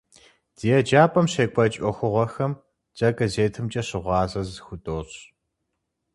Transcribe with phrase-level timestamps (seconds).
[0.57, 2.51] Ди еджапӏэм щекӏуэкӏ ӏуэхугъуэхэм
[2.97, 5.17] дэ газетымкӏэ щыгъуазэ зыхудощӏ.